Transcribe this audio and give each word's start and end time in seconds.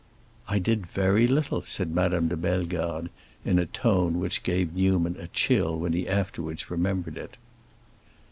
"I 0.47 0.57
did 0.57 0.87
very 0.87 1.27
little!" 1.27 1.61
said 1.61 1.93
Madame 1.93 2.27
de 2.27 2.35
Bellegarde, 2.35 3.11
in 3.45 3.59
a 3.59 3.67
tone 3.67 4.19
which 4.19 4.41
gave 4.41 4.73
Newman 4.73 5.15
a 5.19 5.27
chill 5.27 5.77
when 5.77 5.93
he 5.93 6.09
afterwards 6.09 6.71
remembered 6.71 7.19
it. 7.19 7.37